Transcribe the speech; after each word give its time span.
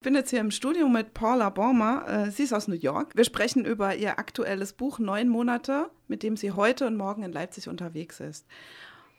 Ich 0.00 0.04
bin 0.04 0.14
jetzt 0.14 0.30
hier 0.30 0.40
im 0.40 0.50
Studio 0.50 0.88
mit 0.88 1.12
Paula 1.12 1.50
Bormer. 1.50 2.08
Äh, 2.08 2.30
sie 2.30 2.44
ist 2.44 2.54
aus 2.54 2.68
New 2.68 2.74
York. 2.74 3.14
Wir 3.16 3.24
sprechen 3.26 3.66
über 3.66 3.94
ihr 3.94 4.18
aktuelles 4.18 4.72
Buch 4.72 4.98
Neun 4.98 5.28
Monate, 5.28 5.90
mit 6.08 6.22
dem 6.22 6.38
sie 6.38 6.52
heute 6.52 6.86
und 6.86 6.96
morgen 6.96 7.22
in 7.22 7.32
Leipzig 7.32 7.68
unterwegs 7.68 8.18
ist. 8.18 8.46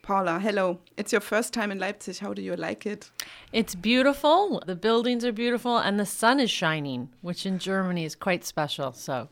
Paula, 0.01 0.39
hello. 0.39 0.79
It's 0.95 1.13
your 1.13 1.21
first 1.21 1.53
time 1.53 1.71
in 1.71 1.77
Leipzig. 1.77 2.23
How 2.23 2.33
do 2.33 2.41
you 2.41 2.55
like 2.55 2.87
it? 2.87 3.11
It's 3.51 3.75
beautiful. 3.75 4.59
The 4.65 4.73
buildings 4.73 5.23
are 5.23 5.31
beautiful 5.31 5.77
and 5.77 5.99
the 5.99 6.05
sun 6.07 6.39
is 6.39 6.49
shining, 6.49 7.09
which 7.21 7.45
in 7.45 7.59
Germany 7.59 8.03
is 8.03 8.15
quite 8.15 8.43
special. 8.43 8.91
So 8.91 9.27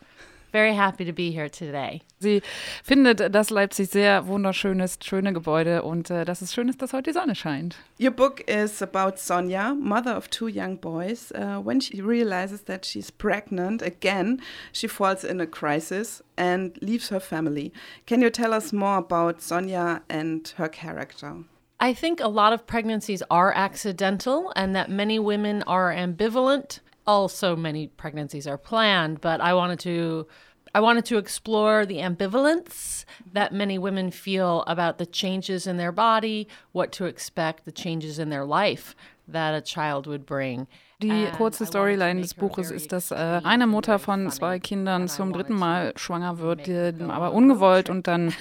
very 0.51 0.73
happy 0.75 1.05
to 1.05 1.13
be 1.13 1.31
here 1.31 1.49
today. 1.49 2.01
Sie 2.19 2.41
findet, 2.83 3.33
dass 3.33 3.49
Leipzig 3.49 3.89
sehr 3.89 4.27
wunderschön 4.27 4.79
ist, 4.79 5.05
schöne 5.05 5.33
Gebäude 5.33 5.83
und 5.83 6.09
äh, 6.09 6.25
dass 6.25 6.41
es 6.41 6.53
schön 6.53 6.67
ist, 6.69 6.81
dass 6.81 6.93
heute 6.93 7.11
die 7.11 7.13
Sonne 7.13 7.35
scheint. 7.35 7.77
Your 7.99 8.11
book 8.11 8.41
is 8.49 8.81
about 8.81 9.17
Sonja, 9.17 9.73
mother 9.75 10.17
of 10.17 10.29
two 10.29 10.47
young 10.47 10.77
boys. 10.77 11.31
Uh, 11.31 11.61
when 11.63 11.79
she 11.79 12.01
realizes 12.01 12.63
that 12.65 12.85
she's 12.85 13.11
pregnant 13.11 13.81
again, 13.81 14.41
she 14.73 14.87
falls 14.87 15.23
in 15.23 15.39
a 15.39 15.47
crisis 15.47 16.23
and 16.37 16.77
leaves 16.81 17.09
her 17.09 17.21
family. 17.21 17.71
Can 18.05 18.21
you 18.21 18.29
tell 18.29 18.53
us 18.53 18.73
more 18.73 18.97
about 18.97 19.39
Sonja 19.39 20.01
and 20.09 20.53
her 20.57 20.67
character? 20.67 21.45
I 21.79 21.93
think 21.93 22.19
a 22.19 22.27
lot 22.27 22.51
of 22.51 22.67
pregnancies 22.67 23.23
are 23.31 23.53
accidental 23.55 24.51
and 24.55 24.75
that 24.75 24.89
many 24.89 25.17
women 25.17 25.63
are 25.63 25.93
ambivalent 25.93 26.81
also 27.09 27.55
many 27.55 27.87
pregnancies 27.87 28.45
are 28.45 28.57
planned, 28.57 29.19
but 29.19 29.41
I 29.41 29.53
wanted 29.55 29.79
to 29.79 30.27
I 30.75 30.81
wanted 30.81 31.05
to 31.05 31.17
explore 31.17 31.83
the 31.87 31.97
ambivalence 31.97 33.03
that 33.33 33.51
many 33.51 33.79
women 33.79 34.11
feel 34.11 34.63
about 34.67 34.99
the 34.99 35.07
changes 35.07 35.65
in 35.65 35.77
their 35.77 35.91
body, 35.91 36.47
what 36.71 36.91
to 36.91 37.05
expect, 37.05 37.65
the 37.65 37.71
changes 37.71 38.19
in 38.19 38.29
their 38.29 38.45
life 38.45 38.95
that 39.27 39.55
a 39.55 39.61
child 39.61 40.05
would 40.05 40.27
bring. 40.27 40.67
Die 41.01 41.27
kurze 41.35 41.65
Storyline 41.65 42.21
des 42.21 42.35
Buches 42.35 42.69
ist, 42.69 42.91
dass 42.91 43.09
äh, 43.09 43.15
eine 43.43 43.65
Mutter 43.65 43.97
von 43.97 44.29
zwei 44.29 44.59
Kindern 44.59 45.07
zum 45.07 45.33
dritten 45.33 45.53
Mal 45.55 45.93
schwanger 45.95 46.37
wird, 46.39 46.67
die, 46.67 46.93
aber 47.07 47.31
ungewollt 47.31 47.89
und 47.89 48.05
dann 48.05 48.33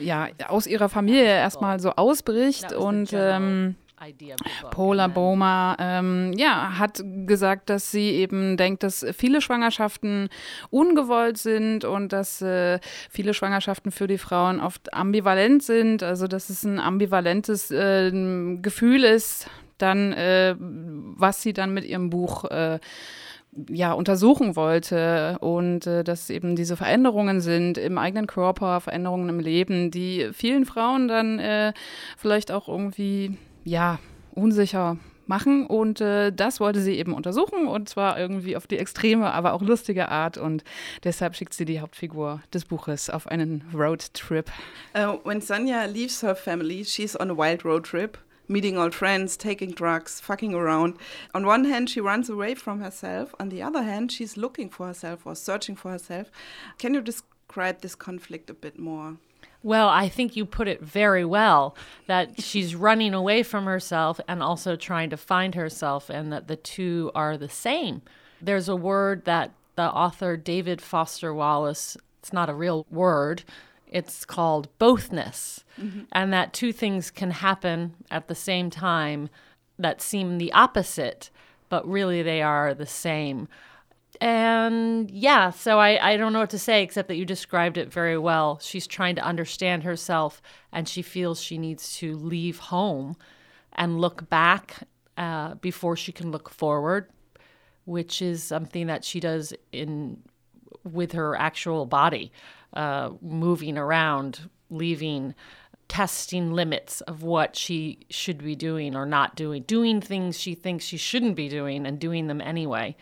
ja 0.00 0.28
aus 0.48 0.66
ihrer 0.66 0.88
Familie 0.88 1.26
erstmal 1.26 1.78
so 1.78 1.90
ausbricht 1.90 2.72
und 2.72 3.12
ähm, 3.12 3.76
Paula 4.70 5.08
Boma 5.08 5.76
ähm, 5.78 6.32
ja, 6.34 6.78
hat 6.78 7.02
gesagt, 7.26 7.68
dass 7.68 7.90
sie 7.90 8.12
eben 8.12 8.56
denkt, 8.56 8.82
dass 8.82 9.04
viele 9.14 9.42
Schwangerschaften 9.42 10.30
ungewollt 10.70 11.36
sind 11.36 11.84
und 11.84 12.12
dass 12.12 12.40
äh, 12.40 12.78
viele 13.10 13.34
Schwangerschaften 13.34 13.92
für 13.92 14.06
die 14.06 14.16
Frauen 14.16 14.60
oft 14.60 14.94
ambivalent 14.94 15.62
sind. 15.62 16.02
Also 16.02 16.28
dass 16.28 16.48
es 16.48 16.64
ein 16.64 16.80
ambivalentes 16.80 17.70
äh, 17.70 18.10
Gefühl 18.62 19.04
ist, 19.04 19.50
dann, 19.76 20.12
äh, 20.14 20.54
was 20.58 21.42
sie 21.42 21.52
dann 21.52 21.74
mit 21.74 21.84
ihrem 21.84 22.08
Buch 22.08 22.44
äh, 22.46 22.78
ja, 23.68 23.92
untersuchen 23.92 24.56
wollte. 24.56 25.36
Und 25.40 25.86
äh, 25.86 26.04
dass 26.04 26.30
eben 26.30 26.56
diese 26.56 26.76
Veränderungen 26.76 27.40
sind 27.40 27.76
im 27.76 27.98
eigenen 27.98 28.26
Körper, 28.26 28.80
Veränderungen 28.80 29.28
im 29.28 29.40
Leben, 29.40 29.90
die 29.90 30.30
vielen 30.32 30.64
Frauen 30.64 31.08
dann 31.08 31.38
äh, 31.38 31.72
vielleicht 32.16 32.50
auch 32.50 32.68
irgendwie 32.68 33.36
ja, 33.70 34.00
unsicher 34.32 34.98
machen. 35.26 35.64
Und 35.64 36.00
äh, 36.00 36.32
das 36.32 36.58
wollte 36.60 36.80
sie 36.80 36.96
eben 36.96 37.14
untersuchen 37.14 37.68
und 37.68 37.88
zwar 37.88 38.18
irgendwie 38.18 38.56
auf 38.56 38.66
die 38.66 38.78
extreme, 38.78 39.32
aber 39.32 39.52
auch 39.52 39.62
lustige 39.62 40.08
Art. 40.08 40.36
Und 40.36 40.64
deshalb 41.04 41.36
schickt 41.36 41.54
sie 41.54 41.64
die 41.64 41.80
Hauptfigur 41.80 42.42
des 42.52 42.64
Buches 42.64 43.08
auf 43.08 43.28
einen 43.28 43.64
Roadtrip. 43.72 44.50
Uh, 44.94 45.18
when 45.24 45.40
Sonja 45.40 45.84
leaves 45.86 46.22
her 46.22 46.34
family, 46.34 46.84
she's 46.84 47.18
on 47.18 47.30
a 47.30 47.36
wild 47.36 47.64
road 47.64 47.84
trip. 47.84 48.18
Meeting 48.48 48.76
old 48.76 48.96
friends, 48.96 49.38
taking 49.38 49.72
drugs, 49.76 50.20
fucking 50.20 50.54
around. 50.54 50.96
On 51.32 51.46
one 51.46 51.64
hand, 51.64 51.88
she 51.88 52.00
runs 52.00 52.28
away 52.28 52.56
from 52.56 52.80
herself. 52.80 53.32
On 53.38 53.48
the 53.48 53.62
other 53.62 53.84
hand, 53.84 54.10
she's 54.10 54.36
looking 54.36 54.68
for 54.68 54.88
herself 54.88 55.24
or 55.24 55.36
searching 55.36 55.76
for 55.76 55.92
herself. 55.92 56.32
Can 56.76 56.92
you 56.92 57.00
describe 57.00 57.80
this 57.80 57.94
conflict 57.94 58.50
a 58.50 58.54
bit 58.54 58.76
more? 58.76 59.18
Well, 59.62 59.88
I 59.88 60.08
think 60.08 60.36
you 60.36 60.46
put 60.46 60.68
it 60.68 60.80
very 60.80 61.24
well 61.24 61.76
that 62.06 62.40
she's 62.42 62.74
running 62.74 63.14
away 63.14 63.42
from 63.42 63.64
herself 63.64 64.20
and 64.26 64.42
also 64.42 64.76
trying 64.76 65.10
to 65.10 65.16
find 65.16 65.54
herself, 65.54 66.10
and 66.10 66.32
that 66.32 66.48
the 66.48 66.56
two 66.56 67.10
are 67.14 67.36
the 67.36 67.48
same. 67.48 68.02
There's 68.40 68.68
a 68.68 68.76
word 68.76 69.24
that 69.26 69.52
the 69.76 69.90
author 69.90 70.36
David 70.36 70.80
Foster 70.80 71.32
Wallace, 71.32 71.96
it's 72.20 72.32
not 72.32 72.50
a 72.50 72.54
real 72.54 72.86
word, 72.90 73.44
it's 73.86 74.24
called 74.24 74.68
bothness, 74.78 75.64
mm-hmm. 75.78 76.02
and 76.12 76.32
that 76.32 76.52
two 76.52 76.72
things 76.72 77.10
can 77.10 77.30
happen 77.32 77.94
at 78.10 78.28
the 78.28 78.34
same 78.34 78.70
time 78.70 79.28
that 79.78 80.00
seem 80.00 80.38
the 80.38 80.52
opposite, 80.52 81.30
but 81.68 81.86
really 81.88 82.22
they 82.22 82.42
are 82.42 82.72
the 82.74 82.86
same 82.86 83.48
and 84.20 85.10
yeah, 85.10 85.50
so 85.50 85.78
I, 85.78 86.12
I 86.12 86.16
don't 86.16 86.32
know 86.32 86.40
what 86.40 86.50
to 86.50 86.58
say 86.58 86.82
except 86.82 87.08
that 87.08 87.16
you 87.16 87.24
described 87.24 87.78
it 87.78 87.92
very 87.92 88.18
well. 88.18 88.58
She's 88.62 88.86
trying 88.86 89.16
to 89.16 89.22
understand 89.22 89.82
herself 89.82 90.42
and 90.72 90.86
she 90.86 91.00
feels 91.00 91.40
she 91.40 91.56
needs 91.56 91.96
to 91.98 92.16
leave 92.16 92.58
home 92.58 93.16
and 93.72 93.98
look 93.98 94.28
back 94.28 94.86
uh, 95.16 95.54
before 95.54 95.96
she 95.96 96.12
can 96.12 96.30
look 96.30 96.50
forward, 96.50 97.08
which 97.84 98.20
is 98.20 98.42
something 98.42 98.88
that 98.88 99.04
she 99.04 99.20
does 99.20 99.54
in 99.72 100.22
with 100.84 101.12
her 101.12 101.36
actual 101.36 101.86
body, 101.86 102.32
uh, 102.74 103.10
moving 103.22 103.78
around, 103.78 104.48
leaving, 104.70 105.34
testing 105.88 106.52
limits 106.52 107.00
of 107.02 107.22
what 107.22 107.56
she 107.56 107.98
should 108.10 108.38
be 108.38 108.54
doing 108.54 108.94
or 108.94 109.06
not 109.06 109.34
doing, 109.34 109.62
doing 109.62 110.00
things 110.00 110.38
she 110.38 110.54
thinks 110.54 110.84
she 110.84 110.96
shouldn't 110.96 111.36
be 111.36 111.48
doing 111.48 111.86
and 111.86 111.98
doing 111.98 112.26
them 112.26 112.40
anyway. 112.40 112.96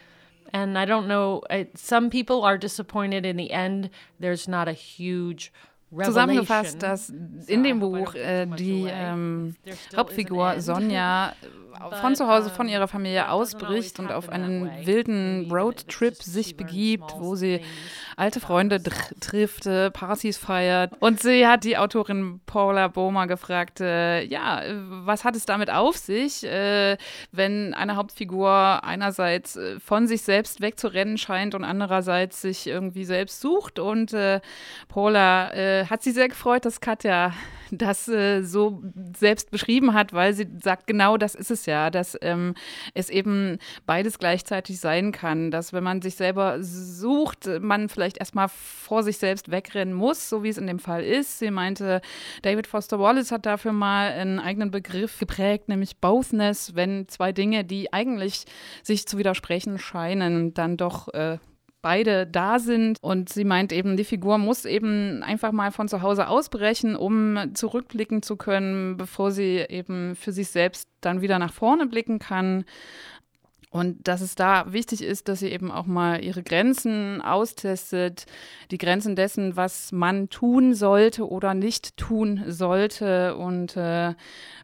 And 0.52 0.78
I 0.78 0.84
don't 0.84 1.08
know, 1.08 1.42
some 1.74 2.10
people 2.10 2.42
are 2.42 2.56
disappointed 2.56 3.26
in 3.26 3.36
the 3.36 3.50
end. 3.50 3.90
There's 4.18 4.48
not 4.48 4.68
a 4.68 4.72
huge 4.72 5.52
Zusammengefasst, 5.90 6.82
dass 6.82 7.12
in 7.46 7.62
dem 7.62 7.80
Buch 7.80 8.14
äh, 8.14 8.46
die 8.46 8.86
ähm, 8.90 9.56
Hauptfigur 9.96 10.60
Sonja 10.60 11.32
von 12.00 12.14
zu 12.14 12.28
Hause, 12.28 12.50
von 12.50 12.68
ihrer 12.68 12.88
Familie 12.88 13.30
ausbricht 13.30 13.98
und 13.98 14.10
auf 14.10 14.28
einen 14.28 14.70
wilden 14.84 15.50
Roadtrip 15.50 16.16
sich 16.22 16.56
begibt, 16.56 17.14
wo 17.18 17.34
sie 17.34 17.60
alte 18.16 18.40
Freunde 18.40 18.82
trifft, 19.20 19.66
äh, 19.66 19.90
Partys 19.90 20.38
feiert. 20.38 20.92
Und 21.00 21.20
sie 21.20 21.46
hat 21.46 21.64
die 21.64 21.78
Autorin 21.78 22.40
Paula 22.46 22.88
Boma 22.88 23.26
gefragt, 23.26 23.80
äh, 23.80 24.22
ja, 24.24 24.62
was 25.04 25.24
hat 25.24 25.36
es 25.36 25.46
damit 25.46 25.70
auf 25.70 25.96
sich, 25.96 26.44
äh, 26.44 26.96
wenn 27.30 27.74
eine 27.74 27.96
Hauptfigur 27.96 28.82
einerseits 28.82 29.56
äh, 29.56 29.78
von 29.78 30.08
sich 30.08 30.22
selbst 30.22 30.60
wegzurennen 30.60 31.16
scheint 31.16 31.54
und 31.54 31.64
andererseits 31.64 32.40
sich 32.40 32.66
irgendwie 32.66 33.04
selbst 33.04 33.40
sucht. 33.40 33.78
Und 33.78 34.12
äh, 34.12 34.40
Paula 34.88 35.77
äh, 35.78 35.86
hat 35.86 36.02
sich 36.02 36.14
sehr 36.14 36.28
gefreut, 36.28 36.64
dass 36.64 36.80
Katja 36.80 37.32
das 37.70 38.08
äh, 38.08 38.42
so 38.42 38.82
selbst 39.16 39.50
beschrieben 39.50 39.94
hat, 39.94 40.12
weil 40.12 40.32
sie 40.32 40.46
sagt, 40.62 40.86
genau 40.86 41.16
das 41.16 41.34
ist 41.34 41.50
es 41.50 41.66
ja, 41.66 41.90
dass 41.90 42.16
ähm, 42.22 42.54
es 42.94 43.10
eben 43.10 43.58
beides 43.86 44.18
gleichzeitig 44.18 44.80
sein 44.80 45.12
kann, 45.12 45.50
dass 45.50 45.72
wenn 45.72 45.84
man 45.84 46.02
sich 46.02 46.14
selber 46.14 46.62
sucht, 46.62 47.48
man 47.60 47.88
vielleicht 47.88 48.18
erstmal 48.18 48.48
vor 48.48 49.02
sich 49.02 49.18
selbst 49.18 49.50
wegrennen 49.50 49.94
muss, 49.94 50.28
so 50.28 50.42
wie 50.42 50.48
es 50.48 50.58
in 50.58 50.66
dem 50.66 50.78
Fall 50.78 51.04
ist. 51.04 51.38
Sie 51.38 51.50
meinte, 51.50 52.00
David 52.42 52.66
Foster 52.66 52.98
Wallace 52.98 53.32
hat 53.32 53.46
dafür 53.46 53.72
mal 53.72 54.12
einen 54.12 54.38
eigenen 54.38 54.70
Begriff 54.70 55.18
geprägt, 55.18 55.68
nämlich 55.68 55.98
Bothness, 55.98 56.74
wenn 56.74 57.08
zwei 57.08 57.32
Dinge, 57.32 57.64
die 57.64 57.92
eigentlich 57.92 58.44
sich 58.82 59.06
zu 59.06 59.18
widersprechen 59.18 59.78
scheinen, 59.78 60.54
dann 60.54 60.76
doch 60.76 61.08
äh, 61.12 61.38
beide 61.82 62.26
da 62.26 62.58
sind. 62.58 62.98
Und 63.00 63.28
sie 63.28 63.44
meint 63.44 63.72
eben, 63.72 63.96
die 63.96 64.04
Figur 64.04 64.38
muss 64.38 64.64
eben 64.64 65.22
einfach 65.22 65.52
mal 65.52 65.70
von 65.70 65.88
zu 65.88 66.02
Hause 66.02 66.28
ausbrechen, 66.28 66.96
um 66.96 67.54
zurückblicken 67.54 68.22
zu 68.22 68.36
können, 68.36 68.96
bevor 68.96 69.30
sie 69.30 69.64
eben 69.68 70.16
für 70.16 70.32
sich 70.32 70.48
selbst 70.48 70.88
dann 71.00 71.20
wieder 71.20 71.38
nach 71.38 71.52
vorne 71.52 71.86
blicken 71.86 72.18
kann. 72.18 72.64
Und 73.70 74.08
dass 74.08 74.22
es 74.22 74.34
da 74.34 74.72
wichtig 74.72 75.02
ist, 75.02 75.28
dass 75.28 75.40
sie 75.40 75.52
eben 75.52 75.70
auch 75.70 75.84
mal 75.84 76.24
ihre 76.24 76.42
Grenzen 76.42 77.20
austestet, 77.20 78.24
die 78.70 78.78
Grenzen 78.78 79.14
dessen, 79.14 79.56
was 79.56 79.92
man 79.92 80.30
tun 80.30 80.72
sollte 80.74 81.28
oder 81.28 81.52
nicht 81.52 81.96
tun 81.98 82.44
sollte. 82.46 83.36
Und 83.36 83.76
äh, 83.76 84.14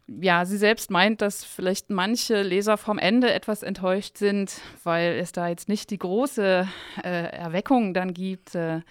ja, 0.07 0.45
sie 0.45 0.57
selbst 0.57 0.89
meint, 0.89 1.21
dass 1.21 1.43
vielleicht 1.43 1.91
manche 1.91 2.41
Leser 2.41 2.77
vom 2.77 2.97
Ende 2.97 3.31
etwas 3.31 3.61
enttäuscht 3.61 4.17
sind, 4.17 4.59
weil 4.83 5.19
es 5.19 5.31
da 5.31 5.49
jetzt 5.49 5.69
nicht 5.69 5.91
die 5.91 5.99
große 5.99 6.67
äh, 7.03 7.09
Erweckung 7.09 7.93
dann 7.93 8.13
gibt. 8.13 8.55
Äh, 8.55 8.81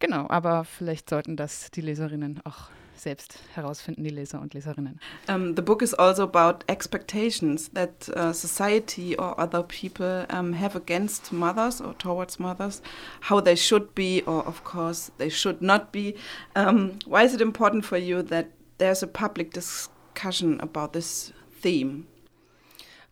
genau, 0.00 0.26
aber 0.28 0.64
vielleicht 0.64 1.10
sollten 1.10 1.36
das 1.36 1.70
die 1.70 1.80
Leserinnen 1.80 2.40
auch 2.44 2.70
selbst 2.96 3.38
herausfinden, 3.54 4.04
die 4.04 4.10
Leser 4.10 4.40
und 4.40 4.54
Leserinnen. 4.54 4.98
Um, 5.28 5.54
the 5.54 5.62
book 5.62 5.82
is 5.82 5.94
also 5.94 6.22
about 6.22 6.64
expectations 6.68 7.70
that 7.74 8.08
uh, 8.10 8.32
society 8.32 9.16
or 9.18 9.38
other 9.38 9.62
people 9.62 10.26
um, 10.30 10.52
have 10.54 10.76
against 10.76 11.32
mothers 11.32 11.80
or 11.80 11.94
towards 11.98 12.38
mothers, 12.38 12.82
how 13.22 13.40
they 13.40 13.56
should 13.56 13.94
be 13.94 14.22
or, 14.26 14.46
of 14.46 14.64
course, 14.64 15.10
they 15.18 15.28
should 15.28 15.60
not 15.60 15.92
be. 15.92 16.14
Um, 16.54 16.98
why 17.06 17.24
is 17.24 17.34
it 17.34 17.40
important 17.40 17.84
for 17.84 17.98
you 17.98 18.22
that 18.22 18.48
there's 18.78 19.02
a 19.02 19.06
public 19.06 19.52
discussion 19.52 20.60
about 20.60 20.92
this 20.92 21.32
theme? 21.60 22.06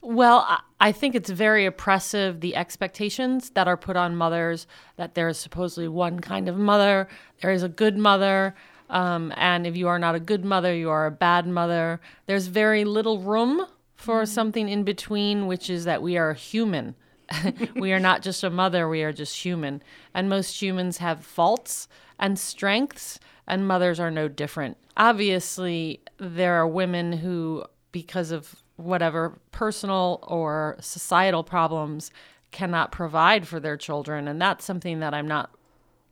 Well, 0.04 0.58
I 0.80 0.90
think 0.90 1.14
it's 1.14 1.30
very 1.30 1.64
oppressive 1.64 2.40
the 2.40 2.56
expectations 2.56 3.50
that 3.50 3.68
are 3.68 3.76
put 3.76 3.96
on 3.96 4.16
mothers 4.16 4.66
that 4.96 5.14
there 5.14 5.28
is 5.28 5.38
supposedly 5.38 5.86
one 5.86 6.18
kind 6.18 6.48
of 6.48 6.56
mother, 6.56 7.06
there 7.40 7.52
is 7.52 7.62
a 7.62 7.68
good 7.68 7.96
mother, 7.96 8.56
um, 8.92 9.32
and 9.36 9.66
if 9.66 9.74
you 9.74 9.88
are 9.88 9.98
not 9.98 10.14
a 10.14 10.20
good 10.20 10.44
mother, 10.44 10.74
you 10.74 10.90
are 10.90 11.06
a 11.06 11.10
bad 11.10 11.46
mother. 11.46 12.00
There's 12.26 12.46
very 12.46 12.84
little 12.84 13.18
room 13.18 13.66
for 13.96 14.22
mm-hmm. 14.22 14.32
something 14.32 14.68
in 14.68 14.84
between, 14.84 15.46
which 15.46 15.70
is 15.70 15.84
that 15.86 16.02
we 16.02 16.18
are 16.18 16.34
human. 16.34 16.94
we 17.74 17.92
are 17.94 17.98
not 17.98 18.20
just 18.20 18.44
a 18.44 18.50
mother, 18.50 18.86
we 18.86 19.02
are 19.02 19.12
just 19.12 19.42
human. 19.42 19.82
And 20.12 20.28
most 20.28 20.60
humans 20.60 20.98
have 20.98 21.24
faults 21.24 21.88
and 22.18 22.38
strengths, 22.38 23.18
and 23.46 23.66
mothers 23.66 23.98
are 23.98 24.10
no 24.10 24.28
different. 24.28 24.76
Obviously, 24.94 26.02
there 26.18 26.54
are 26.54 26.68
women 26.68 27.12
who, 27.14 27.64
because 27.92 28.30
of 28.30 28.56
whatever 28.76 29.38
personal 29.52 30.18
or 30.22 30.76
societal 30.80 31.42
problems 31.42 32.10
cannot 32.50 32.92
provide 32.92 33.48
for 33.48 33.58
their 33.58 33.78
children. 33.78 34.28
And 34.28 34.40
that's 34.40 34.66
something 34.66 35.00
that 35.00 35.14
I'm 35.14 35.26
not 35.26 35.50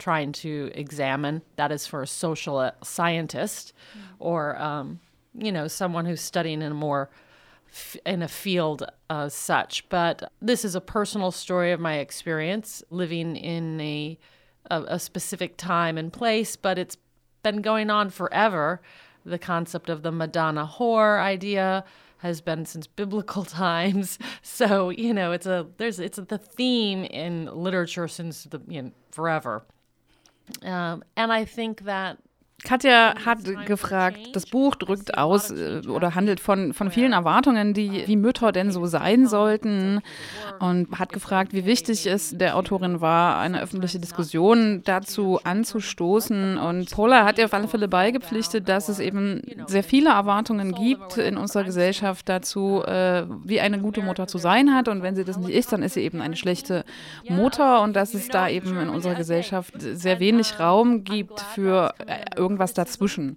trying 0.01 0.33
to 0.33 0.71
examine. 0.75 1.43
That 1.57 1.71
is 1.71 1.87
for 1.87 2.03
a 2.03 2.07
social 2.07 2.59
uh, 2.59 2.73
scientist 2.83 3.73
mm. 3.97 4.01
or, 4.19 4.61
um, 4.61 5.01
you 5.35 5.53
know, 5.53 5.69
someone 5.69 6.07
who's 6.07 6.21
studying 6.21 6.63
in 6.63 6.73
a 6.73 6.75
more 6.75 7.11
in 8.05 8.21
a 8.21 8.29
field 8.29 8.85
as 9.09 9.33
such. 9.33 9.89
But 9.89 10.33
this 10.43 10.65
is 10.65 10.75
a 10.75 10.81
personal 10.81 11.31
story 11.31 11.71
of 11.71 11.79
my 11.79 11.99
experience 11.99 12.83
living 12.91 13.37
in 13.37 13.81
a, 13.81 14.19
a, 14.71 14.83
a 14.83 14.99
specific 14.99 15.57
time 15.57 15.97
and 15.97 16.13
place, 16.13 16.57
but 16.57 16.79
it's 16.79 16.97
been 17.45 17.63
going 17.63 17.91
on 17.91 18.11
forever. 18.11 18.81
The 19.25 19.39
concept 19.39 19.89
of 19.89 20.03
the 20.03 20.11
Madonna 20.11 20.69
whore 20.79 21.21
idea, 21.21 21.85
has 22.21 22.41
been 22.41 22.65
since 22.67 22.87
biblical 22.87 23.45
times. 23.63 24.19
So 24.43 24.91
you 24.91 25.13
know, 25.13 25.33
it's 25.33 25.47
a 25.47 25.67
there's 25.77 25.99
it's 25.99 26.19
the 26.19 26.39
theme 26.39 27.05
in 27.05 27.47
literature 27.47 28.09
since 28.09 28.45
the 28.45 28.61
you 28.69 28.83
know, 28.83 28.91
forever. 29.11 29.65
Um, 30.63 31.05
and 31.17 31.33
I 31.33 31.45
think 31.45 31.85
that 31.85 32.19
Katja 32.63 33.15
hat 33.25 33.39
gefragt, 33.67 34.19
das 34.35 34.47
Buch 34.47 34.75
drückt 34.75 35.17
aus 35.17 35.51
äh, 35.51 35.83
oder 35.89 36.15
handelt 36.15 36.41
von, 36.41 36.75
von 36.75 36.91
vielen 36.91 37.13
Erwartungen, 37.13 37.75
die 37.75 38.05
wie 38.07 38.17
Mütter 38.17 38.53
denn 38.53 38.71
so 38.71 38.87
sein 38.87 39.27
sollten. 39.27 40.01
und 40.61 40.99
hat 40.99 41.13
gefragt, 41.13 41.53
wie 41.53 41.65
wichtig 41.65 42.07
es 42.07 42.37
der 42.37 42.57
Autorin 42.57 43.01
war, 43.01 43.39
eine 43.39 43.61
öffentliche 43.61 43.99
Diskussion 43.99 44.83
dazu 44.85 45.41
anzustoßen. 45.43 46.59
Und 46.59 46.91
Paula 46.91 47.25
hat 47.25 47.39
ihr 47.39 47.47
auf 47.47 47.55
alle 47.55 47.69
Fälle 47.69 47.89
beigepflichtet, 47.89 48.69
dass 48.69 48.89
es 48.89 48.99
eben 48.99 49.43
sehr 49.67 49.85
viele 49.85 50.11
Erwartungen 50.11 50.73
gibt 50.73 51.17
in 51.17 51.37
unserer 51.37 51.65
Gesellschaft 51.65 52.29
dazu, 52.29 52.83
äh, 52.85 53.25
wie 53.45 53.61
eine 53.61 53.79
gute 53.79 54.03
Mutter 54.03 54.27
zu 54.27 54.39
sein 54.39 54.75
hat. 54.75 54.89
Und 54.89 55.03
wenn 55.03 55.17
sie 55.17 55.25
das 55.25 55.39
nicht 55.39 55.51
ist, 55.51 55.73
dann 55.73 55.83
ist 55.83 55.95
sie 55.95 56.03
eben 56.03 56.21
eine 56.21 56.37
schlechte 56.37 56.85
Mutter. 57.29 57.83
Und 57.83 57.95
dass 57.95 58.15
es 58.15 58.29
da 58.29 58.49
eben 58.49 58.79
in 58.79 58.89
unserer 58.89 59.15
Gesellschaft 59.15 59.75
sehr 59.79 60.21
wenig 60.21 60.59
Raum 60.59 61.05
gibt 61.05 61.41
für 61.41 61.95
äh, 62.07 62.41
irgendwas 62.51 62.75
dazwischen. 62.75 63.37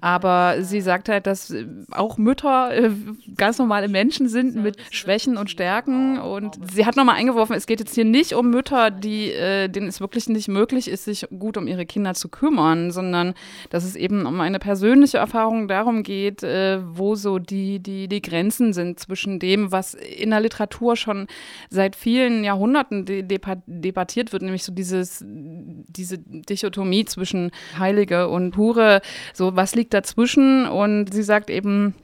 Aber 0.00 0.56
sie 0.62 0.80
sagt 0.80 1.08
halt, 1.08 1.26
dass 1.26 1.54
auch 1.90 2.18
Mütter 2.18 2.70
äh, 2.74 2.90
ganz 3.36 3.58
normale 3.58 3.88
Menschen 3.88 4.28
sind 4.28 4.56
mit 4.56 4.76
Schwächen 4.90 5.36
und 5.36 5.50
Stärken. 5.50 6.18
Und 6.18 6.58
sie 6.72 6.84
hat 6.86 6.96
nochmal 6.96 7.16
eingeworfen, 7.16 7.56
es 7.56 7.66
geht 7.66 7.80
jetzt 7.80 7.94
hier 7.94 8.04
nicht 8.04 8.34
um 8.34 8.50
Mütter, 8.50 8.90
die, 8.90 9.30
äh, 9.30 9.68
denen 9.68 9.88
es 9.88 10.00
wirklich 10.00 10.28
nicht 10.28 10.48
möglich 10.48 10.88
ist, 10.88 11.04
sich 11.04 11.26
gut 11.38 11.56
um 11.56 11.66
ihre 11.66 11.86
Kinder 11.86 12.14
zu 12.14 12.28
kümmern, 12.28 12.90
sondern 12.90 13.34
dass 13.70 13.84
es 13.84 13.96
eben 13.96 14.26
um 14.26 14.40
eine 14.40 14.58
persönliche 14.58 15.18
Erfahrung 15.18 15.68
darum 15.68 16.02
geht, 16.02 16.42
äh, 16.42 16.80
wo 16.82 17.14
so 17.14 17.38
die, 17.38 17.78
die, 17.78 18.08
die 18.08 18.22
Grenzen 18.22 18.72
sind 18.72 19.00
zwischen 19.00 19.38
dem, 19.38 19.72
was 19.72 19.94
in 19.94 20.30
der 20.30 20.40
Literatur 20.40 20.96
schon 20.96 21.26
seit 21.70 21.96
vielen 21.96 22.44
Jahrhunderten 22.44 23.04
de 23.04 23.22
debattiert 23.66 24.32
wird, 24.32 24.42
nämlich 24.42 24.64
so 24.64 24.72
dieses, 24.72 25.24
diese 25.26 26.18
Dichotomie 26.18 27.04
zwischen 27.04 27.50
Heilige 27.78 28.28
und 28.28 28.45
Hure. 28.54 29.00
So, 29.32 29.56
was 29.56 29.74
liegt 29.74 29.94
dazwischen 29.94 30.66
und 30.66 31.12
sie 31.12 31.22
sagt 31.22 31.50
eben, 31.50 31.94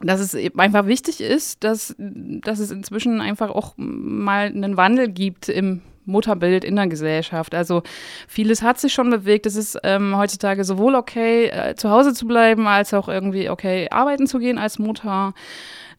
dass 0.00 0.20
es 0.20 0.36
einfach 0.56 0.86
wichtig 0.86 1.20
ist, 1.20 1.62
dass, 1.62 1.94
dass 1.98 2.58
es 2.58 2.70
inzwischen 2.70 3.20
einfach 3.20 3.50
auch 3.50 3.74
mal 3.76 4.46
einen 4.46 4.76
Wandel 4.76 5.08
gibt 5.08 5.48
im 5.48 5.82
Mutterbild 6.06 6.64
in 6.64 6.76
der 6.76 6.86
Gesellschaft. 6.88 7.54
Also 7.54 7.82
vieles 8.26 8.62
hat 8.62 8.78
sich 8.78 8.92
schon 8.92 9.10
bewegt. 9.10 9.46
Es 9.46 9.56
ist 9.56 9.78
ähm, 9.82 10.16
heutzutage 10.16 10.64
sowohl 10.64 10.94
okay, 10.94 11.46
äh, 11.46 11.74
zu 11.74 11.90
Hause 11.90 12.14
zu 12.14 12.26
bleiben, 12.26 12.66
als 12.66 12.94
auch 12.94 13.08
irgendwie 13.08 13.50
okay, 13.50 13.88
arbeiten 13.90 14.26
zu 14.26 14.38
gehen 14.38 14.58
als 14.58 14.78
Mutter. 14.78 15.34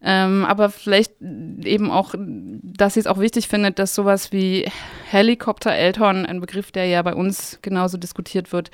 Ähm, 0.03 0.45
aber 0.45 0.69
vielleicht 0.69 1.13
eben 1.21 1.92
auch, 1.92 2.15
dass 2.18 2.95
sie 2.95 3.00
es 3.01 3.07
auch 3.07 3.19
wichtig 3.19 3.48
findet, 3.48 3.77
dass 3.77 3.94
sowas 3.94 4.31
wie 4.31 4.68
Helikoptereltern, 5.09 6.25
ein 6.25 6.42
Begriff, 6.42 6.71
der 6.71 6.86
ja 6.88 7.01
bei 7.03 7.13
uns 7.13 7.59
genauso 7.62 7.98
diskutiert 7.98 8.51
wird, 8.51 8.71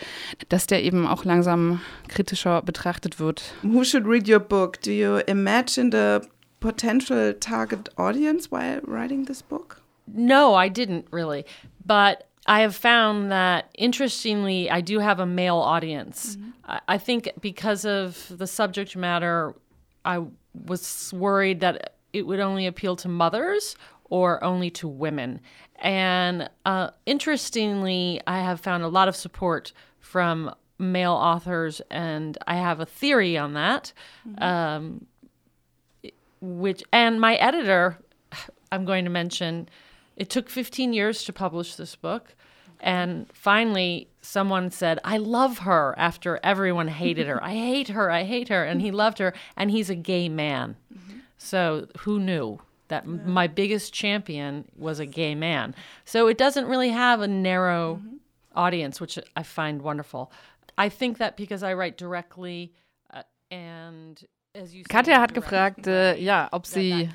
dass 0.47 0.67
der 0.67 0.83
eben 0.83 1.05
auch 1.05 1.25
langsam 1.25 1.81
kritischer 2.07 2.61
betrachtet 2.61 3.19
wird. 3.19 3.43
Who 3.61 3.83
should 3.83 4.05
read 4.07 4.29
your 4.29 4.39
book? 4.39 4.81
Do 4.81 4.91
you 4.91 5.17
imagine 5.27 5.91
the 5.91 6.25
potential 6.61 7.33
target 7.33 7.89
audience 7.97 8.49
while 8.49 8.81
writing 8.85 9.25
this 9.25 9.43
book? 9.43 9.81
No, 10.05 10.55
I 10.55 10.69
didn't 10.69 11.05
really. 11.11 11.43
But 11.85 12.23
I 12.45 12.61
have 12.61 12.73
found 12.73 13.29
that 13.31 13.65
interestingly, 13.77 14.71
I 14.71 14.81
do 14.81 15.01
have 15.01 15.21
a 15.21 15.25
male 15.25 15.61
audience. 15.61 16.37
Mm 16.37 16.43
-hmm. 16.43 16.81
I, 16.89 16.95
I 16.95 16.99
think 16.99 17.27
because 17.41 17.85
of 17.85 18.31
the 18.37 18.47
subject 18.47 18.95
matter, 18.95 19.53
I 20.07 20.25
was 20.65 21.13
worried 21.13 21.59
that 21.59 21.93
it 22.13 22.25
would 22.25 22.39
only 22.39 22.65
appeal 22.65 22.95
to 22.95 23.09
mothers 23.09 23.75
or 24.05 24.43
only 24.43 24.69
to 24.71 24.87
women. 24.87 25.41
And 25.75 26.49
uh, 26.65 26.91
interestingly, 27.05 28.21
I 28.25 28.39
have 28.39 28.61
found 28.61 28.83
a 28.83 28.87
lot 28.87 29.09
of 29.09 29.15
support 29.15 29.73
from 29.99 30.55
male 30.79 31.11
authors, 31.11 31.81
and 31.91 32.37
I 32.47 32.55
have 32.55 32.79
a 32.79 32.85
theory 32.85 33.37
on 33.37 33.53
that. 33.53 33.91
Mm-hmm. 34.27 34.43
Um, 34.43 35.05
which 36.39 36.83
and 36.93 37.19
my 37.19 37.35
editor, 37.35 37.97
I'm 38.71 38.85
going 38.85 39.03
to 39.03 39.11
mention, 39.11 39.67
it 40.15 40.29
took 40.29 40.49
15 40.49 40.93
years 40.93 41.23
to 41.25 41.33
publish 41.33 41.75
this 41.75 41.95
book. 41.95 42.35
And 42.79 43.27
finally, 43.33 44.07
someone 44.27 44.69
said, 44.69 44.99
I 45.03 45.17
love 45.17 45.59
her 45.59 45.95
after 45.97 46.39
everyone 46.43 46.89
hated 46.89 47.27
her. 47.27 47.41
I 47.51 47.53
hate 47.53 47.87
her. 47.89 48.11
I 48.11 48.23
hate 48.23 48.49
her. 48.49 48.63
And 48.63 48.81
he 48.81 48.91
loved 48.91 49.19
her. 49.19 49.33
And 49.55 49.71
he's 49.71 49.89
a 49.89 49.95
gay 49.95 50.27
man. 50.27 50.75
Mm-hmm. 50.93 51.19
So 51.37 51.87
who 51.99 52.19
knew 52.19 52.59
that 52.89 53.05
yeah. 53.05 53.13
my 53.25 53.47
biggest 53.47 53.93
champion 53.93 54.65
was 54.75 54.99
a 54.99 55.05
gay 55.05 55.33
man? 55.33 55.73
So 56.03 56.27
it 56.27 56.37
doesn't 56.37 56.65
really 56.65 56.89
have 56.89 57.21
a 57.21 57.27
narrow 57.27 57.95
mm-hmm. 57.95 58.17
audience, 58.55 58.99
which 58.99 59.17
I 59.35 59.43
find 59.43 59.81
wonderful. 59.81 60.31
I 60.77 60.89
think 60.89 61.17
that 61.19 61.37
because 61.37 61.63
I 61.63 61.73
write 61.73 61.97
directly 61.97 62.73
uh, 63.11 63.23
and 63.49 64.21
Katja 64.89 65.21
hat 65.21 65.33
gefragt, 65.33 65.85
äh, 65.85 66.17
ja, 66.17 66.47
ob 66.51 66.65
sie 66.65 67.09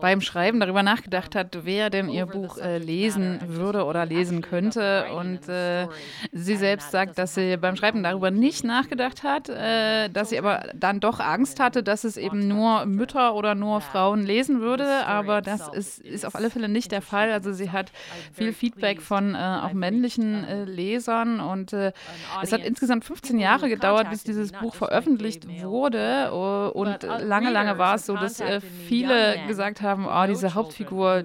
beim 0.00 0.20
Schreiben 0.22 0.60
darüber 0.60 0.82
nachgedacht 0.82 1.34
hat, 1.34 1.58
wer 1.64 1.90
denn 1.90 2.08
ihr 2.08 2.24
Buch 2.24 2.56
äh, 2.58 2.78
lesen 2.78 3.38
würde 3.44 3.84
oder 3.84 4.06
lesen 4.06 4.40
könnte. 4.40 5.06
Und 5.12 5.46
äh, 5.48 5.88
sie 6.32 6.56
selbst 6.56 6.90
sagt, 6.90 7.18
dass 7.18 7.34
sie 7.34 7.58
beim 7.58 7.76
Schreiben 7.76 8.02
darüber 8.02 8.30
nicht 8.30 8.64
nachgedacht 8.64 9.22
hat, 9.24 9.48
äh, 9.48 10.08
dass 10.08 10.30
sie 10.30 10.38
aber 10.38 10.70
dann 10.74 11.00
doch 11.00 11.20
Angst 11.20 11.60
hatte, 11.60 11.82
dass 11.82 12.04
es 12.04 12.16
eben 12.16 12.48
nur 12.48 12.86
Mütter 12.86 13.34
oder 13.34 13.54
nur 13.54 13.80
Frauen 13.82 14.24
lesen 14.24 14.60
würde. 14.60 15.06
Aber 15.06 15.42
das 15.42 15.68
ist, 15.68 15.98
ist 15.98 16.24
auf 16.24 16.34
alle 16.34 16.48
Fälle 16.50 16.68
nicht 16.68 16.92
der 16.92 17.02
Fall. 17.02 17.30
Also 17.30 17.52
sie 17.52 17.70
hat 17.70 17.92
viel 18.32 18.54
Feedback 18.54 19.02
von 19.02 19.34
äh, 19.34 19.38
auch 19.38 19.72
männlichen 19.74 20.44
äh, 20.44 20.64
Lesern 20.64 21.40
und 21.40 21.72
es 21.72 22.52
hat 22.52 22.64
insgesamt 22.64 23.04
15 23.04 23.38
Jahre 23.38 23.68
gedauert, 23.68 24.08
bis 24.08 24.24
dieses 24.24 24.52
Buch 24.52 24.74
veröffentlicht 24.74 25.46
wurde. 25.62 26.32
und 26.32 26.85
und 26.86 27.02
lange, 27.02 27.50
lange 27.50 27.78
war 27.78 27.96
es 27.96 28.06
so, 28.06 28.14
dass 28.14 28.40
äh, 28.40 28.60
viele 28.60 29.36
gesagt 29.46 29.82
haben, 29.82 30.06
oh, 30.06 30.26
diese 30.26 30.54
Hauptfigur, 30.54 31.24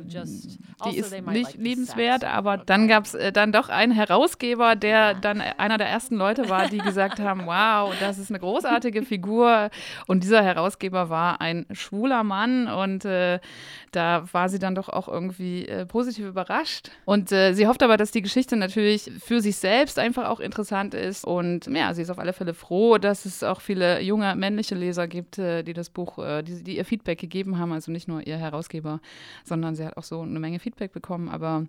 die 0.85 0.97
ist 0.97 1.11
nicht 1.27 1.57
liebenswert. 1.57 2.23
Aber 2.23 2.57
dann 2.57 2.87
gab 2.87 3.05
es 3.05 3.13
äh, 3.13 3.31
dann 3.31 3.51
doch 3.51 3.69
einen 3.69 3.91
Herausgeber, 3.91 4.75
der 4.75 5.13
dann 5.13 5.41
einer 5.41 5.77
der 5.77 5.87
ersten 5.87 6.15
Leute 6.15 6.49
war, 6.49 6.69
die 6.69 6.77
gesagt 6.77 7.19
haben, 7.19 7.45
wow, 7.45 7.93
das 7.99 8.17
ist 8.17 8.31
eine 8.31 8.39
großartige 8.39 9.03
Figur. 9.03 9.69
Und 10.07 10.23
dieser 10.23 10.43
Herausgeber 10.43 11.09
war 11.09 11.41
ein 11.41 11.65
schwuler 11.71 12.23
Mann 12.23 12.67
und 12.67 13.03
äh, 13.03 13.39
da 13.91 14.23
war 14.31 14.47
sie 14.47 14.59
dann 14.59 14.75
doch 14.75 14.87
auch 14.87 15.09
irgendwie 15.09 15.67
äh, 15.67 15.85
positiv 15.85 16.27
überrascht. 16.27 16.91
Und 17.05 17.31
äh, 17.31 17.53
sie 17.53 17.67
hofft 17.67 17.83
aber, 17.83 17.97
dass 17.97 18.11
die 18.11 18.21
Geschichte 18.21 18.55
natürlich 18.55 19.11
für 19.19 19.41
sich 19.41 19.57
selbst 19.57 19.99
einfach 19.99 20.29
auch 20.29 20.39
interessant 20.39 20.93
ist. 20.93 21.25
Und 21.25 21.67
ja, 21.67 21.93
sie 21.93 22.03
ist 22.03 22.09
auf 22.09 22.19
alle 22.19 22.33
Fälle 22.33 22.53
froh, 22.53 22.97
dass 22.97 23.25
es 23.25 23.43
auch 23.43 23.59
viele 23.59 24.01
junge 24.01 24.35
männliche 24.35 24.75
Leser 24.75 25.07
gibt, 25.07 25.41
Leute, 25.41 25.63
die 25.63 25.73
das 25.73 25.89
Buch, 25.89 26.17
äh, 26.19 26.43
die, 26.43 26.63
die 26.63 26.77
ihr 26.77 26.85
Feedback 26.85 27.19
gegeben 27.19 27.57
haben, 27.57 27.71
also 27.71 27.91
nicht 27.91 28.07
nur 28.07 28.25
ihr 28.25 28.37
Herausgeber, 28.37 28.99
sondern 29.43 29.75
sie 29.75 29.85
hat 29.85 29.97
auch 29.97 30.03
so 30.03 30.21
eine 30.21 30.39
Menge 30.39 30.59
Feedback 30.59 30.70
bekommen. 30.75 31.29
Aber 31.29 31.65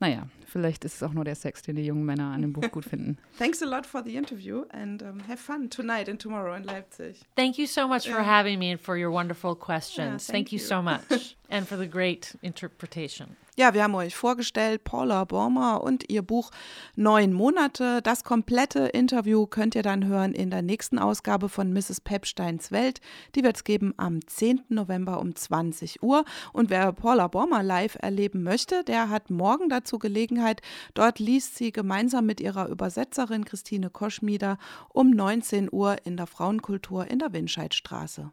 naja, 0.00 0.28
vielleicht 0.46 0.84
ist 0.84 0.96
es 0.96 1.02
auch 1.02 1.12
nur 1.12 1.24
der 1.24 1.34
Sex, 1.34 1.62
den 1.62 1.76
die 1.76 1.84
jungen 1.84 2.04
Männer 2.04 2.32
an 2.32 2.42
dem 2.42 2.52
Buch 2.52 2.70
gut 2.70 2.84
finden. 2.88 3.18
Thanks 3.38 3.62
a 3.62 3.66
lot 3.66 3.86
for 3.86 4.02
the 4.02 4.16
interview 4.16 4.64
and 4.70 5.02
um, 5.02 5.20
have 5.28 5.38
fun 5.38 5.68
tonight 5.70 6.08
and 6.08 6.20
tomorrow 6.20 6.54
in 6.54 6.64
Leipzig. 6.64 7.16
Thank 7.36 7.58
you 7.58 7.66
so 7.66 7.86
much 7.88 8.08
for 8.08 8.22
having 8.22 8.58
me 8.58 8.72
and 8.72 8.80
for 8.80 8.96
your 8.96 9.10
wonderful 9.10 9.54
questions. 9.54 9.98
Yeah, 9.98 10.32
thank, 10.32 10.48
thank 10.48 10.52
you. 10.52 10.58
you 10.58 10.64
so 10.64 10.82
much 10.82 11.36
and 11.50 11.66
for 11.66 11.76
the 11.76 11.86
great 11.86 12.34
interpretation. 12.42 13.36
Ja, 13.58 13.74
wir 13.74 13.82
haben 13.82 13.96
euch 13.96 14.14
vorgestellt 14.14 14.84
Paula 14.84 15.24
Bormer 15.24 15.82
und 15.82 16.08
ihr 16.08 16.22
Buch 16.22 16.52
Neun 16.94 17.32
Monate. 17.32 18.00
Das 18.02 18.22
komplette 18.22 18.86
Interview 18.86 19.48
könnt 19.48 19.74
ihr 19.74 19.82
dann 19.82 20.06
hören 20.06 20.32
in 20.32 20.50
der 20.50 20.62
nächsten 20.62 20.96
Ausgabe 20.96 21.48
von 21.48 21.72
Mrs. 21.72 22.00
Pepsteins 22.00 22.70
Welt. 22.70 23.00
Die 23.34 23.42
wird 23.42 23.56
es 23.56 23.64
geben 23.64 23.94
am 23.96 24.24
10. 24.24 24.66
November 24.68 25.18
um 25.18 25.34
20 25.34 26.04
Uhr. 26.04 26.24
Und 26.52 26.70
wer 26.70 26.92
Paula 26.92 27.26
Bormer 27.26 27.64
live 27.64 27.96
erleben 28.00 28.44
möchte, 28.44 28.84
der 28.84 29.10
hat 29.10 29.28
morgen 29.28 29.68
dazu 29.68 29.98
Gelegenheit. 29.98 30.62
Dort 30.94 31.18
liest 31.18 31.56
sie 31.56 31.72
gemeinsam 31.72 32.26
mit 32.26 32.40
ihrer 32.40 32.68
Übersetzerin 32.68 33.44
Christine 33.44 33.90
Koschmieder 33.90 34.58
um 34.90 35.10
19 35.10 35.68
Uhr 35.72 35.96
in 36.04 36.16
der 36.16 36.28
Frauenkultur 36.28 37.10
in 37.10 37.18
der 37.18 37.32
Winscheidstraße. 37.32 38.30